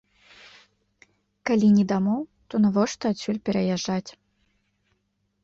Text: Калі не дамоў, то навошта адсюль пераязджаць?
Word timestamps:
Калі 1.49 1.67
не 1.77 1.83
дамоў, 1.91 2.21
то 2.49 2.55
навошта 2.65 3.03
адсюль 3.17 3.41
пераязджаць? 3.51 4.11